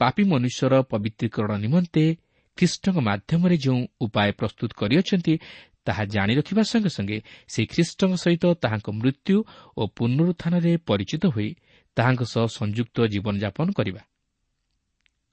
[0.00, 2.04] ପାପୀ ମନୁଷ୍ୟର ପବିତ୍ରୀକରଣ ନିମନ୍ତେ
[2.58, 5.34] ଖ୍ରୀଷ୍ଟଙ୍କ ମାଧ୍ୟମରେ ଯେଉଁ ଉପାୟ ପ୍ରସ୍ତୁତ କରିଅଛନ୍ତି
[5.84, 7.18] ତାହା ଜାଣି ରଖିବା ସଙ୍ଗେ ସଙ୍ଗେ
[7.48, 9.36] ସେହି ଖ୍ରୀଷ୍ଟଙ୍କ ସହିତ ତାହାଙ୍କ ମୃତ୍ୟୁ
[9.76, 11.50] ଓ ପୁନରୁତ୍ଥାନରେ ପରିଚିତ ହୋଇ
[11.96, 14.02] ତାହାଙ୍କ ସହ ସଂଯୁକ୍ତ ଜୀବନଯାପନ କରିବା।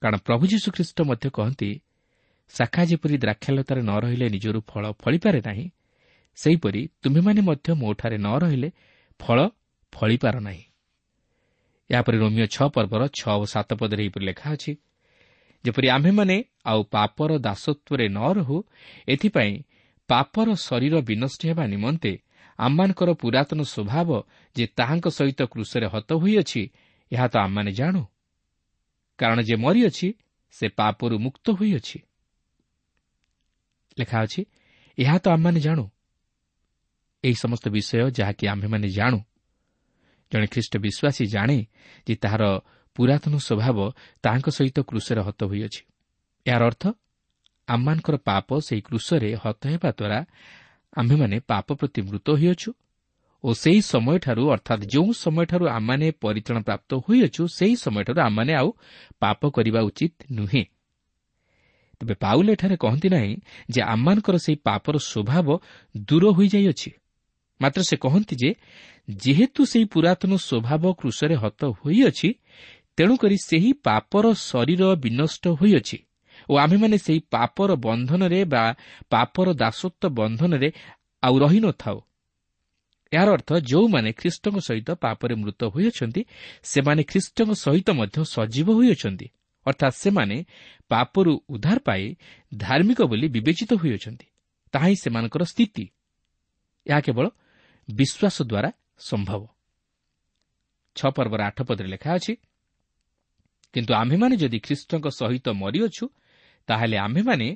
[0.01, 1.69] କାରଣ ପ୍ରଭୁ ଯୀଶୁଖ୍ରୀଷ୍ଟ ମଧ୍ୟ କହନ୍ତି
[2.57, 5.67] ଶାଖା ଯେପରି ଦ୍ରାକ୍ଷାଲତାରେ ନ ରହିଲେ ନିଜରୁ ଫଳ ଫଳିପାରେ ନାହିଁ
[6.37, 8.69] ସେହିପରି ତୁମେମାନେ ମଧ୍ୟ ମୋଠାରେ ନ ରହିଲେ
[9.19, 9.37] ଫଳ
[9.93, 10.63] ଫଳିପାର ନାହିଁ।
[11.89, 14.71] ଏହାପରେ ରୋମିଓ ଛଅ ପର୍ବର ଛଅ ଓ ସାତ ପଦରେ ଏହିପରି ଲେଖା ଅଛି
[15.63, 16.35] ଯେପରି ଆମ୍ଭେମାନେ
[16.65, 18.57] ଆଉ ପାପର ଦାସତ୍ୱରେ ନ ରହୁ
[19.07, 19.53] ଏଥିପାଇଁ
[20.09, 22.13] ପାପର ଶରୀର ବିନଷ୍ଟ ହେବା ନିମନ୍ତେ
[22.59, 24.09] ଆମମାନଙ୍କର ପୁରାତନ ସ୍ୱଭାବ
[24.55, 26.61] ଯେ ତାହାଙ୍କ ସହିତ କୃଷରେ ହତ ହୋଇଅଛି
[27.11, 28.03] ଏହା ତ ଆମମାନେ ଜାଣୁ।
[29.19, 30.07] କାରଣ ଯେ ମରିଅଛି
[30.53, 31.97] ସେ ପାପରୁ ମୁକ୍ତ ହୋଇଅଛି।
[33.99, 34.41] ଲେଖା ଅଛି
[34.97, 35.85] ଏହା ତ ଆମମାନେ ଜାଣୁ।
[37.23, 39.19] ଏହି ସମସ୍ତ ବିଷୟ ଯାହାକି ଆମ୍ଭେମାନେ ଜାଣୁ।
[40.31, 41.57] ଜଣେ ଖ୍ରୀଷ୍ଟ ବିଶ୍ୱାସୀ ଜାଣେ
[42.07, 42.43] ଯେ ତାହାର
[42.95, 43.77] ପୁରାତନ ସ୍ୱଭାବ
[44.23, 45.81] ତାହାଙ୍କ ସହିତ କୃଷରେ ହତ ହୋଇଅଛି।
[46.45, 46.83] ଏହାର ଅର୍ଥ
[47.67, 50.19] ଆମମାନଙ୍କର ପାପ ସେହି କୃଷରେ ହତ ହେବା ଦ୍ୱାରା
[50.97, 52.69] ଆମ୍ଭେମାନେ ପାପ ପ୍ରତି ମୃତ ହୋଇଅଛୁ
[53.43, 58.69] ଓ ସେହି ସମୟଠାରୁ ଅର୍ଥାତ୍ ଯେଉଁ ସମୟଠାରୁ ଆମମାନେ ପରିଚାଳନା ପ୍ରାପ୍ତ ହୋଇଅଛୁ ସେହି ସମୟଠାରୁ ଆମମାନେ ଆଉ
[59.19, 60.63] ପାପ କରିବା ଉଚିତ ନୁହେଁ।
[62.01, 63.33] ତେବେ ପାଉଲ ଏଠାରେ କହନ୍ତି ନାହିଁ
[63.73, 65.47] ଯେ ଆମମାନଙ୍କର ସେହି ପାପର ସ୍ୱଭାବ
[66.09, 66.89] ଦୂର ହୋଇଯାଇଅଛି।
[67.61, 68.49] ମାତ୍ର ସେ କହନ୍ତି ଯେ
[69.23, 72.29] ଯେହେତୁ ସେହି ପୁରାତନ ସ୍ୱଭାବ କୃଷରେ ହତ ହୋଇଅଛି
[72.97, 75.97] ତେଣୁକରି ସେହି ପାପର ଶରୀର ବିନଷ୍ଟ ହୋଇଅଛି
[76.49, 78.63] ଓ ଆମ୍ଭେମାନେ ସେହି ପାପର ବନ୍ଧନରେ ବା
[79.09, 80.69] ପାପର ଦାସତ୍ୱ ବନ୍ଧନରେ
[81.23, 81.97] ଆଉ ରହିନଥାଉ।
[83.11, 86.21] ଏହାର ଅର୍ଥ ଯେଉଁମାନେ ଖ୍ରୀଷ୍ଟଙ୍କ ସହିତ ପାପରେ ମୃତ ହୋଇଅଛନ୍ତି
[86.63, 89.27] ସେମାନେ ଖ୍ରୀଷ୍ଟଙ୍କ ସହିତ ମଧ୍ୟ ସଜୀବ ହୋଇଅଛନ୍ତି।
[89.65, 90.37] ଅର୍ଥାତ୍ ସେମାନେ
[90.89, 92.03] ପାପରୁ ଉଦ୍ଧାର ପାଇ
[92.57, 94.27] ଧାର୍ମିକ ବୋଲି ବିବେଚିତ ହୋଇଅଛନ୍ତି
[94.73, 95.85] ତାହା ହିଁ ସେମାନଙ୍କର ସ୍ଥିତି
[96.85, 97.25] ଏହା କେବଳ
[97.89, 98.69] ବିଶ୍ୱାସ ଦ୍ୱାରା
[98.99, 99.41] ସମ୍ଭବ
[100.95, 102.33] ଛଅ ପର୍ବର ଆଠ ପଦରେ ଲେଖା ଅଛି
[103.73, 106.05] କିନ୍ତୁ ଆମ୍ଭେମାନେ ଯଦି ଖ୍ରୀଷ୍ଟଙ୍କ ସହିତ ମରିଅଛୁ
[106.67, 107.47] ତାହେଲେ ଆମ୍ଭେମାନେ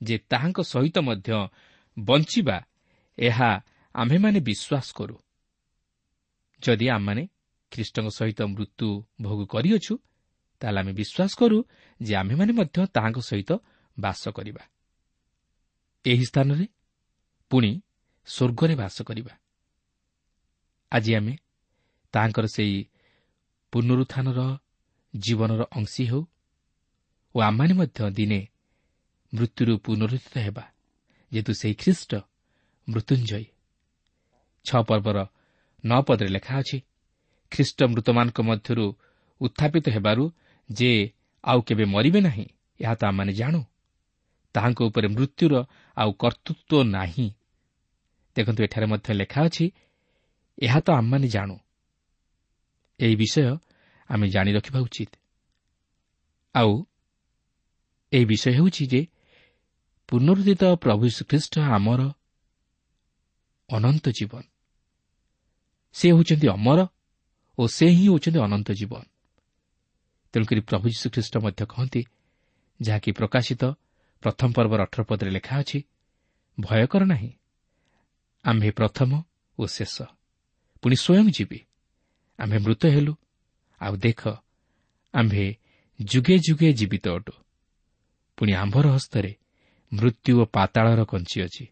[0.00, 1.30] ଯେ ତାହାଙ୍କ ସହିତ ମଧ୍ୟ
[1.98, 2.56] ବଞ୍ଚିବା
[3.18, 3.50] ଏହା
[3.94, 5.16] ଆମ୍ଭେମାନେ ବିଶ୍ୱାସ କରୁ।
[6.62, 7.22] ଯଦି ଆମମାନେ
[7.72, 8.88] ଖ୍ରୀଷ୍ଟଙ୍କ ସହିତ ମୃତ୍ୟୁ
[9.22, 9.94] ଭୋଗ କରିଅଛୁ
[10.60, 11.58] ତାହେଲେ ଆମେ ବିଶ୍ୱାସ କରୁ
[12.00, 13.50] ଯେ ଆମ୍ଭେମାନେ ମଧ୍ୟ ତାହାଙ୍କ ସହିତ
[13.96, 14.62] ବାସ କରିବା।
[16.04, 16.66] ଏହି ସ୍ଥାନରେ
[17.50, 17.70] ପୁଣି
[18.28, 19.32] ସ୍ୱର୍ଗରେ ବାସ କରିବା।
[20.92, 21.34] ଆଜି ଆମେ
[22.14, 22.78] ତାହାଙ୍କର ସେହି
[23.72, 24.40] ପୁନରୁତ୍ଥାନର
[25.14, 26.22] ଜୀବନର ଅଂଶୀ ହେଉ
[27.34, 28.40] ଓ ଆମମାନେ ମଧ୍ୟ ଦିନେ
[29.32, 30.64] ମୃତ୍ୟୁରୁ ପୁନରୁଦ୍ଧିତ ହେବା
[31.32, 32.12] ଯେହେତୁ ସେହି ଖ୍ରୀଷ୍ଟ
[32.88, 33.46] ମୃତ୍ୟୁଞ୍ଜୟୀ।
[34.66, 35.18] ଛଅ ପର୍ବର
[35.84, 36.78] ନଅ ପଦରେ ଲେଖା ଅଛି
[37.52, 38.86] ଖ୍ରୀଷ୍ଟ ମୃତମାନଙ୍କ ମଧ୍ୟରୁ
[39.40, 40.24] ଉତ୍ଥାପିତ ହେବାରୁ
[40.72, 41.12] ଯେ
[41.44, 42.46] ଆଉ କେବେ ମରିବେ ନାହିଁ
[42.80, 43.62] ଏହା ତ ଆମମାନେ ଜାଣୁ।
[44.54, 45.64] ତାହାଙ୍କ ଉପରେ ମୃତ୍ୟୁର
[45.96, 47.30] ଆଉ କର୍ତ୍ତୃତ୍ୱ ନାହିଁ।
[48.36, 49.72] ଦେଖନ୍ତୁ ଏଠାରେ ମଧ୍ୟ ଲେଖା ଅଛି
[50.62, 51.56] ଏହା ତ ଆମମାନେ ଜାଣୁ।
[53.00, 53.56] ଏହି ବିଷୟ
[54.08, 55.10] ଆମେ ଜାଣି ରଖିବା ଉଚିତ।
[56.54, 56.84] ଆଉ
[58.12, 59.06] ଏହି ବିଷୟ ହେଉଛି ଯେ
[60.08, 62.00] ପୁନରୁଦ୍ଧିତ ପ୍ରଭୁ ଶ୍ରୀଖ୍ରୀଷ୍ଟ ଆମର
[63.68, 64.42] ଅନନ୍ତ ଜୀବନ।
[65.92, 66.88] ସେ ହେଉଛନ୍ତି ଅମର
[67.58, 69.02] ଓ ସେ ହିଁ ହେଉଛନ୍ତି ଅନନ୍ତ ଜୀବନ।
[70.34, 72.02] ତେଣୁକରି ପ୍ରଭୁ ଯୀଶୁଖ୍ରୀଷ୍ଟ ମଧ୍ୟ କହନ୍ତି
[72.80, 73.62] ଯାହାକି ପ୍ରକାଶିତ
[74.22, 75.78] ପ୍ରଥମ ପର୍ବର ଅଠର ପଦରେ ଲେଖା ଅଛି
[76.60, 77.30] ଭୟ କର ନାହିଁ
[78.44, 79.10] ଆମ୍ଭେ ପ୍ରଥମ
[79.58, 79.96] ଓ ଶେଷ।
[80.82, 81.60] ପୁଣି ସ୍ୱୟଂ ଯିବି
[82.38, 83.12] ଆମ୍ଭେ ମୃତ ହେଲୁ
[83.80, 84.20] ଆଉ ଦେଖ
[85.14, 85.44] ଆମ୍ଭେ
[86.00, 87.32] ଯୁଗେ ଯୁଗେ ଜୀବିତ ଅଟୁ।
[88.38, 89.32] ପୁଣି ଆମ୍ଭର ହସ୍ତରେ
[89.92, 91.64] ମୃତ୍ୟୁ ଓ ପାତାଳର କଞ୍ଚି ଅଛି।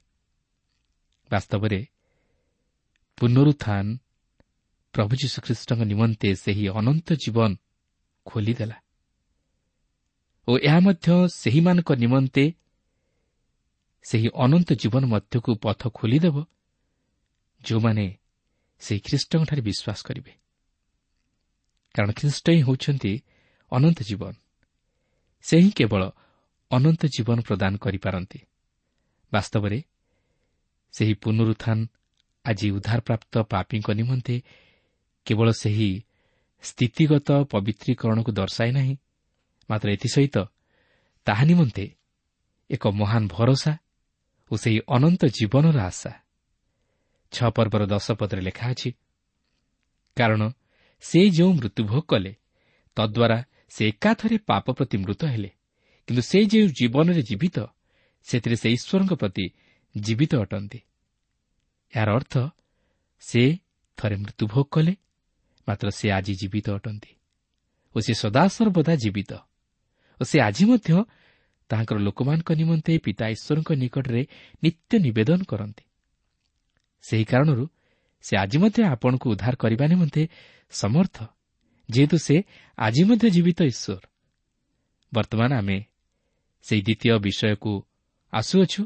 [1.31, 1.81] ବାସ୍ତବରେ
[3.19, 3.87] ପୁନରୁତ୍ଥାନ
[4.95, 7.51] ପ୍ରଭୁ ଯୀଶୁଖ୍ରୀଷ୍ଟଙ୍କ ନିମନ୍ତେ ସେହି ଅନନ୍ତ ଜୀବନ
[8.31, 8.77] ଖୋଲିଦେଲା।
[10.49, 12.45] ଓ ଏହା ମଧ୍ୟ ସେହିମାନଙ୍କ ନିମନ୍ତେ
[14.03, 16.37] ସେହି ଅନନ୍ତ ଜୀବନ ମଧ୍ୟକୁ ପଥ ଖୋଲିଦେବ
[17.61, 18.07] ଯେଉଁମାନେ
[18.81, 20.33] ସେହି ଖ୍ରୀଷ୍ଟଙ୍କଠାରେ ବିଶ୍ୱାସ କରିବେ।
[21.95, 23.13] କାରଣ ଖ୍ରୀଷ୍ଟ ହିଁ ହେଉଛନ୍ତି
[23.73, 24.33] ଅନନ୍ତ ଜୀବନ।
[25.45, 26.03] ସେ ହିଁ କେବଳ
[26.71, 28.39] ଅନନ୍ତ ଜୀବନ ପ୍ରଦାନ କରିପାରନ୍ତି।
[29.33, 29.79] ବାସ୍ତବରେ
[30.93, 31.79] ସେହି ପୁନରୁତ୍ଥାନ
[32.45, 34.37] ଆଜି ଉଦ୍ଧାରପ୍ରାପ୍ତ ପାପୀଙ୍କ ନିମନ୍ତେ
[35.27, 35.91] କେବଳ ସେହି
[36.65, 38.95] ସ୍ଥିତିଗତ ପବିତ୍ରୀକରଣକୁ ଦର୍ଶାଏ ନାହିଁ।
[39.71, 40.37] ମାତ୍ର ଏଥିସହିତ
[41.27, 41.85] ତାହା ନିମନ୍ତେ
[42.71, 43.73] ଏକ ମହାନ ଭରସା
[44.51, 46.13] ଓ ସେହି ଅନନ୍ତ ଜୀବନର ଆଶା।
[47.33, 48.91] ଛଅ ପର୍ବର ଦଶ ପଦରେ ଲେଖା ଅଛି
[50.17, 50.43] କାରଣ
[51.03, 52.33] ସେ ଯେଉଁ ମୃତ୍ୟୁଭୋଗ କଲେ
[52.97, 53.39] ତଦ୍ୱାରା
[53.75, 55.51] ସେ ଏକାଥରେ ପାପ ପ୍ରତି ମୃତ ହେଲେ
[56.09, 57.57] କିନ୍ତୁ ସେ ଯେଉଁ ଜୀବନରେ ଜୀବିତ
[58.27, 59.45] ସେଥିରେ ସେ ଈଶ୍ୱରଙ୍କ ପ୍ରତି
[59.95, 60.79] ଜୀବିତ ଅଟନ୍ତି।
[61.93, 62.35] ଏହାର ଅର୍ଥ
[63.23, 63.43] ସେ
[63.99, 64.93] ଥରେ ମୃତ୍ୟୁଭୋଗ କଲେ
[65.69, 67.13] ମାତ୍ର ସେ ଆଜି ଜୀବିତ ଅଟନ୍ତି।
[67.95, 69.33] ଓ ସେ ସଦାସର୍ବଦା ଜୀବିତ।
[70.21, 71.05] ଓ ସେ ଆଜି ମଧ୍ୟ
[71.71, 74.23] ତାହାଙ୍କର ଲୋକମାନଙ୍କ ନିମନ୍ତେ ପିତା ଈଶ୍ୱରଙ୍କ ନିକଟରେ
[74.65, 75.85] ନିତ୍ୟ ନିବେଦନ କରନ୍ତି।
[77.03, 77.65] ସେହି କାରଣରୁ
[78.25, 80.23] ସେ ଆଜି ମଧ୍ୟ ଆପଣଙ୍କୁ ଉଦ୍ଧାର କରିବା ନିମନ୍ତେ
[80.71, 81.17] ସମର୍ଥ
[81.89, 82.37] ଯେହେତୁ ସେ
[82.79, 84.03] ଆଜି ମଧ୍ୟ ଜୀବିତ ଈଶ୍ୱର।
[85.15, 85.79] ବର୍ତ୍ତମାନ ଆମେ
[86.63, 87.73] ସେହି ଦ୍ୱିତୀୟ ବିଷୟକୁ
[88.33, 88.83] ଆସୁଅଛୁ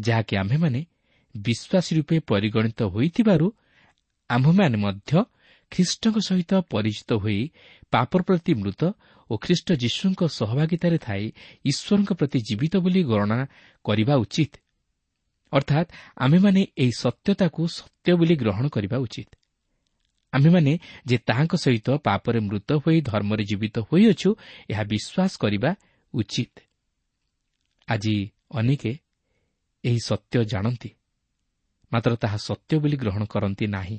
[0.00, 0.80] ଯାହାକି ଆମ୍ଭେମାନେ
[1.34, 3.46] ବିଶ୍ୱାସୀ ରୂପେ ପରିଗଣିତ ହୋଇଥିବାରୁ
[4.30, 5.12] ଆମ୍ଭମାନେ ମଧ୍ୟ
[5.70, 7.40] ଖ୍ରୀଷ୍ଟଙ୍କ ସହିତ ପରିଚିତ ହୋଇ
[7.90, 8.82] ପାପର ପ୍ରତି ମୃତ
[9.30, 11.24] ଓ ଖ୍ରୀଷ୍ଟ ଯୀଶୁଙ୍କ ସହଭାଗିତାରେ ଥାଇ
[11.64, 13.38] ଈଶ୍ୱରଙ୍କ ପ୍ରତି ଜୀବିତ ବୋଲି ଗଣନା
[13.84, 14.52] କରିବା ଉଚିତ।
[15.52, 19.30] ଅର୍ଥାତ୍ ଆମ୍ଭେମାନେ ଏହି ସତ୍ୟତାକୁ ସତ୍ୟ ବୋଲି ଗ୍ରହଣ କରିବା ଉଚିତ।
[20.32, 20.72] ଆମ୍ଭେମାନେ
[21.06, 24.30] ଯେ ତାହାଙ୍କ ସହିତ ପାପରେ ମୃତ ହୋଇ ଧର୍ମରେ ଜୀବିତ ହୋଇଅଛୁ
[24.70, 25.70] ଏହା ବିଶ୍ୱାସ କରିବା
[26.14, 26.54] ଉଚିତ।
[27.88, 28.14] ଆଜି
[28.50, 28.82] ଅନେକ
[29.84, 30.90] ଏହି ସତ୍ୟ ଜାଣନ୍ତି
[31.92, 33.98] ମାତ୍ର ତାହା ସତ୍ୟ ବୋଲି ଗ୍ରହଣ କରନ୍ତି ନାହିଁ।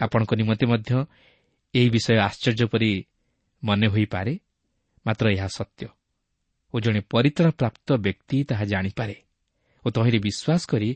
[0.00, 0.92] ଆପଣଙ୍କ ନିମନ୍ତେ ମଧ୍ୟ
[1.74, 2.90] ଏହି ବିଷୟ ଆଶ୍ଚର୍ଯ୍ୟ ପରି
[3.62, 4.32] ମନେ ହୋଇପାରେ
[5.06, 5.86] ମାତ୍ର ଏହା ସତ୍ୟ।
[6.74, 9.16] ଓ ଜଣେ ପରିତ୍ରାଣ ପ୍ରାପ୍ତ ବ୍ୟକ୍ତି ତାହା ଜାଣିପାରେ।
[9.84, 10.90] ଓ ତହିଁରେ ବିଶ୍ୱାସ କରି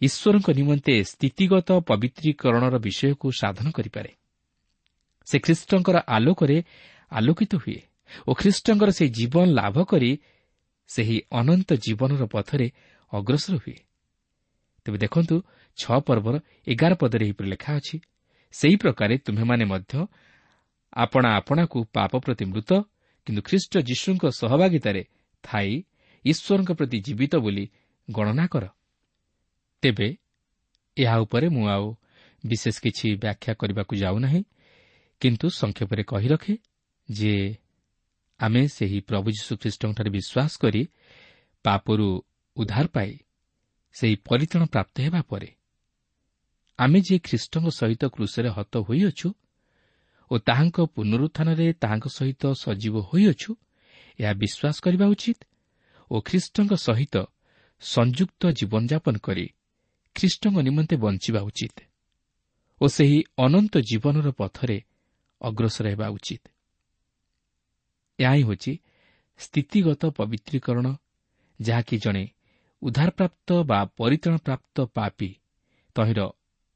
[0.00, 4.10] ଈଶ୍ୱରଙ୍କ ନିମନ୍ତେ ସ୍ଥିତିଗତ ପବିତ୍ରୀକରଣର ବିଷୟକୁ ସାଧନ କରିପାରେ।
[5.26, 6.56] ସେ ଖ୍ରୀଷ୍ଟଙ୍କର ଆଲୋକରେ
[7.12, 7.80] ଆଲୋକିତ ହୁଏ
[8.28, 10.10] ଓ ଖ୍ରୀଷ୍ଟଙ୍କର ସେହି ଜୀବନ ଲାଭ କରି
[10.90, 12.66] ସେହି ଅନନ୍ତ ଜୀବନର ପଥରେ
[13.12, 13.78] ଅଗ୍ରସର ହୁଏ।
[14.86, 15.36] ତେବେ ଦେଖନ୍ତୁ
[15.78, 16.34] ଛଅ ପର୍ବର
[16.66, 17.96] ଏଗାର ପଦରେ ଏହିପରି ଲେଖା ଅଛି
[18.52, 20.06] ସେହି ପ୍ରକାରେ ତୁମ୍ଭେମାନେ ମଧ୍ୟ
[20.96, 22.70] ଆପଣା ଆପଣାକୁ ପାପ ପ୍ରତି ମୃତ
[23.26, 25.02] କିନ୍ତୁ ଖ୍ରୀଷ୍ଟ ଯୀଶୁଙ୍କ ସହଭାଗିତାରେ
[25.44, 25.84] ଥାଇ
[26.24, 27.64] ଈଶ୍ୱରଙ୍କ ପ୍ରତି ଜୀବିତ ବୋଲି
[28.10, 28.64] ଗଣନା କର।
[29.82, 30.08] ତେବେ
[30.96, 31.96] ଏହା ଉପରେ ମୁଁ ଆଉ
[32.46, 34.42] ବିଶେଷ କିଛି ବ୍ୟାଖ୍ୟା କରିବାକୁ ଯାଉନାହିଁ
[35.20, 36.54] କିନ୍ତୁ ସଂକ୍ଷେପରେ କହି ରଖେ
[37.08, 37.34] ଯେ
[38.40, 40.82] ଆମେ ସେହି ପ୍ରଭୁ ଯୀଶୁଖ୍ରୀଷ୍ଟଙ୍କଠାରେ ବିଶ୍ୱାସ କରି
[41.64, 42.08] ପାପରୁ
[42.56, 43.12] ଉଦ୍ଧାର ପାଇ
[43.92, 45.57] ସେହି ପରିତ୍ରାଣ ପ୍ରାପ୍ତ ହେବା ପରେ
[46.78, 49.28] ଆମେ ଯେ ଖ୍ରୀଷ୍ଟଙ୍କ ସହିତ କୃଷରେ ହତ ହୋଇଅଛୁ
[50.30, 53.50] ଓ ତାହାଙ୍କ ପୁନରୁତ୍ଥାନରେ ତାହାଙ୍କ ସହିତ ସଜୀବ ହୋଇଅଛୁ
[54.18, 55.40] ଏହା ବିଶ୍ୱାସ କରିବା ଉଚିତ
[56.10, 57.14] ଓ ଖ୍ରୀଷ୍ଟଙ୍କ ସହିତ
[57.82, 59.46] ସଂଯୁକ୍ତ ଜୀବନଯାପନ କରି
[60.16, 61.76] ଖ୍ରୀଷ୍ଟଙ୍କ ନିମନ୍ତେ ବଞ୍ଚିବା ଉଚିତ
[62.80, 64.78] ଓ ସେହି ଅନନ୍ତ ଜୀବନର ପଥରେ
[65.40, 66.42] ଅଗ୍ରସର ହେବା ଉଚିତ।
[68.18, 68.72] ଏହା ହିଁ ହେଉଛି
[69.40, 70.86] ସ୍ଥିତିଗତ ପବିତ୍ରୀକରଣ
[71.60, 72.24] ଯାହାକି ଜଣେ
[72.82, 75.30] ଉଦ୍ଧାରପ୍ରାପ୍ତ ବା ପରିତ୍ରାଣପ୍ରାପ୍ତ ପାପି
[75.96, 76.20] ତହିଁର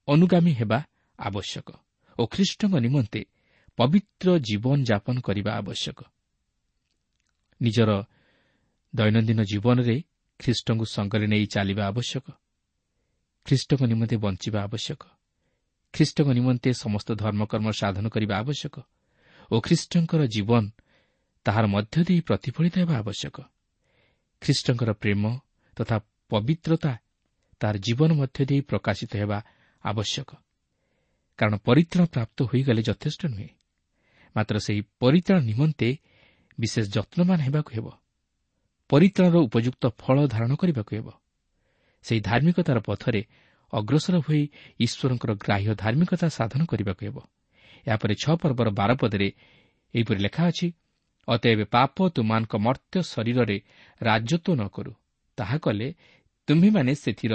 [0.09, 0.79] ଅନୁଗାମୀ ହେବା
[1.19, 1.69] ଆବଶ୍ୟକ
[2.19, 3.21] ଓ ଖ୍ରୀଷ୍ଟଙ୍କ ନିମନ୍ତେ
[3.79, 5.99] ପବିତ୍ର ଜୀବନଯାପନ କରିବା ଆବଶ୍ୟକ।
[7.61, 7.91] ନିଜର
[8.95, 9.97] ଦୈନନ୍ଦିନ ଜୀବନରେ
[10.41, 12.27] ଖ୍ରୀଷ୍ଟଙ୍କୁ ସଙ୍ଗରେ ନେଇ ଚାଲିବା ଆବଶ୍ୟକ।
[13.47, 15.03] ଖ୍ରୀଷ୍ଟଙ୍କ ନିମନ୍ତେ ବଞ୍ଚିବା ଆବଶ୍ୟକ।
[15.95, 18.77] ଖ୍ରୀଷ୍ଟଙ୍କ ନିମନ୍ତେ ସମସ୍ତ ଧର୍ମକର୍ମ ସାଧନ କରିବା ଆବଶ୍ୟକ
[19.51, 20.65] ଓ ଖ୍ରୀଷ୍ଟଙ୍କର ଜୀବନ
[21.47, 23.37] ତାହାର ମଧ୍ୟ ଦେଇ ପ୍ରତିଫଳିତ ହେବା ଆବଶ୍ୟକ।
[24.43, 25.23] ଖ୍ରୀଷ୍ଟଙ୍କର ପ୍ରେମ
[25.77, 25.97] ତଥା
[26.31, 26.93] ପବିତ୍ରତା
[27.61, 29.39] ତାହାର ଜୀବନ ମଧ୍ୟ ଦେଇ ପ୍ରକାଶିତ ହେବା
[29.85, 30.31] ଆବଶ୍ୟକ।
[31.39, 33.49] କାରଣ ପରିତ୍ରାଣ ପ୍ରାପ୍ତ ହୋଇଗଲେ ଯଥେଷ୍ଟ ନୁହେଁ।
[34.37, 35.89] ମାତ୍ର ସେହି ପରିତ୍ରାଣ ନିମନ୍ତେ
[36.59, 37.87] ବିଶେଷ ଯତ୍ନବାନ ହେବାକୁ ହେବ।
[38.91, 41.09] ପରିତ୍ରାଣର ଉପଯୁକ୍ତ ଫଳ ଧାରଣ କରିବାକୁ ହେବ।
[42.03, 43.23] ସେହି ଧାର୍ମିକତାର ପଥରେ
[43.73, 44.43] ଅଗ୍ରସର ହୋଇ
[44.81, 47.17] ଈଶ୍ୱରଙ୍କର ଗ୍ରାହ୍ୟ ଧାର୍ମିକତା ସାଧନ କରିବାକୁ ହେବ।
[47.87, 49.29] ଏହାପରେ ଛଅ ପର୍ବର ବାରପଦରେ
[49.95, 50.67] ଏହିପରି ଲେଖା ଅଛି
[51.29, 53.57] ଅତଏବ ପାପ ତୁମାନଙ୍କ ମର୍ତ୍ତ୍ୟ ଶରୀରରେ
[54.01, 54.93] ରାଜତ୍ୱ ନ କରୁ।
[55.39, 55.89] ତାହା କଲେ
[56.49, 57.35] ତୁମ୍ଭେମାନେ ସେଥିର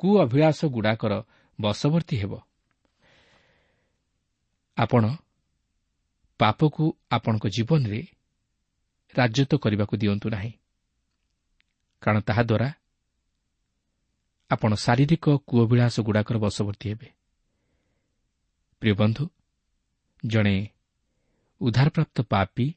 [0.00, 1.12] କୁ ଅଭିଳାଷଗୁଡ଼ାକର
[1.60, 2.32] ବଶବର୍ତ୍ତୀ ହେବ।
[4.76, 5.04] ଆପଣ
[6.38, 8.00] ପାପକୁ ଆପଣଙ୍କ ଜୀବନରେ
[9.14, 10.52] ରାଜତ୍ୱ କରିବାକୁ ଦିଅନ୍ତୁ ନାହିଁ।
[12.02, 12.68] କାରଣ ତାହାଦ୍ୱାରା
[14.50, 17.08] ଆପଣ ଶାରୀରିକ କୂଅଭିଳାଷଗୁଡ଼ାକର ବଶବର୍ତ୍ତୀ ହେବେ।
[18.82, 19.24] ପ୍ରିୟ ବନ୍ଧୁ
[20.26, 20.56] ଜଣେ
[21.60, 22.74] ଉଦ୍ଧାରପ୍ରାପ୍ତ ପାପୀ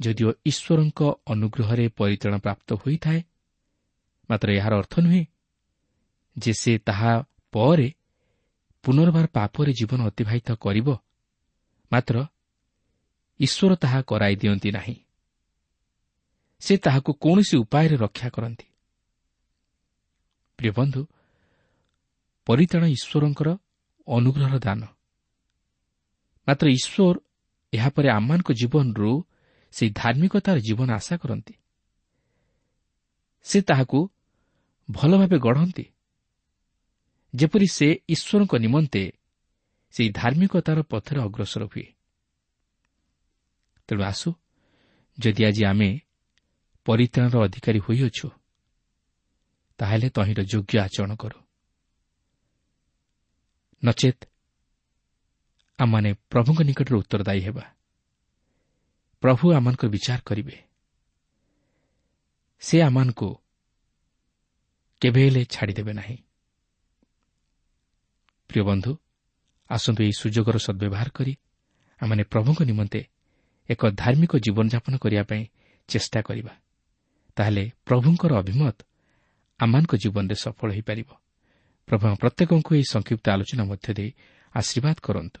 [0.00, 3.20] ଯଦିଓ ଈଶ୍ୱରଙ୍କ ଅନୁଗ୍ରହରେ ପରିଚାଳନା ପ୍ରାପ୍ତ ହୋଇଥାଏ
[4.30, 5.24] ମାତ୍ର ଏହାର ଅର୍ଥ ନୁହେଁ
[6.38, 7.12] ଯେ ସେ ତାହା
[7.52, 7.88] ପରେ
[8.84, 10.88] ପୁନର୍ବାର ପାପରେ ଜୀବନ ଅତିବାହିତ କରିବ
[11.92, 12.16] ମାତ୍ର
[13.40, 14.96] ଈଶ୍ୱର ତାହା କରାଇ ଦିଅନ୍ତି ନାହିଁ।
[16.60, 18.66] ସେ ତାହାକୁ କୌଣସି ଉପାୟରେ ରକ୍ଷା କରନ୍ତି।
[20.58, 21.02] ପ୍ରିୟ ବନ୍ଧୁ
[22.46, 23.48] ପରିତାଣ ଈଶ୍ୱରଙ୍କର
[24.08, 24.82] ଅନୁଗ୍ରହର ଦାନ।
[26.48, 27.16] ମାତ୍ର ଈଶ୍ୱର
[27.72, 29.12] ଏହାପରେ ଆମମାନଙ୍କ ଜୀବନରୁ
[29.72, 31.54] ସେହି ଧାର୍ମିକତାର ଜୀବନ ଆଶା କରନ୍ତି।
[33.46, 33.98] ସେ ତାହାକୁ
[34.90, 35.84] ଭଲ ଭାବେ ଗଢ଼ନ୍ତି।
[37.36, 39.12] ଯେପରି ସେ ଈଶ୍ୱରଙ୍କ ନିମନ୍ତେ
[39.90, 41.86] ସେହି ଧାର୍ମିକତାର ପଥରେ ଅଗ୍ରସର ହୁଏ।
[43.88, 44.32] ତେଣୁ ଆସୁ
[45.18, 46.00] ଯଦି ଆଜି ଆମେ
[46.84, 48.28] ପରିତ୍ରାଣର ଅଧିକାରୀ ହୋଇଅଛୁ
[49.78, 51.38] ତାହେଲେ ତହିଁର ଯୋଗ୍ୟ ଆଚରଣ କରୁ।
[53.84, 54.24] ନଚେତ୍
[55.78, 57.74] ଆମମାନେ ପ୍ରଭୁଙ୍କ ନିକଟରେ ଉତ୍ତରଦାୟୀ ହେବା।
[59.20, 60.56] ପ୍ରଭୁ ଆମମାନଙ୍କର ବିଚାର କରିବେ।
[62.60, 63.28] ସେ ଆମମାନଙ୍କୁ
[65.00, 66.27] କେବେ ହେଲେ ଛାଡ଼ିଦେବେ ନାହିଁ।
[68.48, 68.92] ପ୍ରିୟ ବନ୍ଧୁ
[69.70, 71.32] ଆସନ୍ତୁ ଏହି ସୁଯୋଗର ସଦ୍ବ୍ୟବହାର କରି
[72.00, 73.00] ଆମମାନେ ପ୍ରଭୁଙ୍କ ନିମନ୍ତେ
[73.68, 75.42] ଏକ ଧାର୍ମିକ ଜୀବନଯାପନ କରିବା ପାଇଁ
[75.88, 76.52] ଚେଷ୍ଟା କରିବା।
[77.36, 78.76] ତାହେଲେ ପ୍ରଭୁଙ୍କର ଅଭିମତ
[79.60, 81.08] ଆମମାନଙ୍କ ଜୀବନରେ ସଫଳ ହୋଇପାରିବ।
[81.88, 84.10] ପ୍ରଭୁ ପ୍ରତ୍ୟେକଙ୍କୁ ଏହି ସଂକ୍ଷିପ୍ତ ଆଲୋଚନା ମଧ୍ୟ ଦେଇ
[84.54, 85.40] ଆଶୀର୍ବାଦ କରନ୍ତୁ।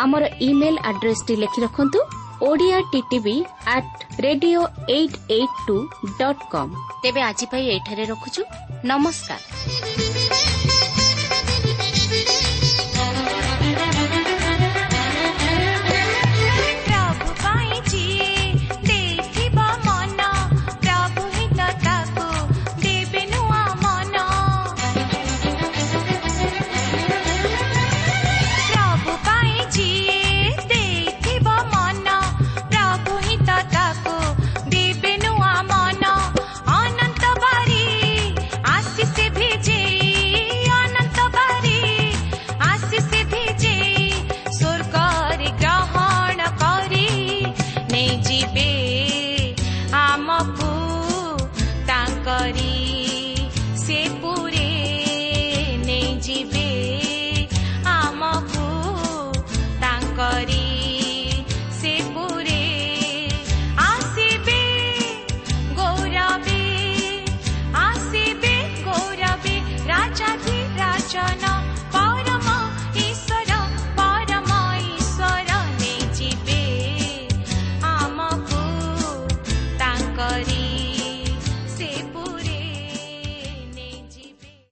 [0.00, 1.86] আমার ইমেল আড্রেসটি লিখে রাখুন
[2.40, 2.78] ওড়িয়া
[3.10, 3.36] টিভি
[3.66, 3.88] আট
[4.22, 5.76] radio eight eight two
[6.18, 6.68] dot com
[7.02, 8.40] তেবে আজ এইঠারে রখুছু
[8.84, 9.40] নমস্কার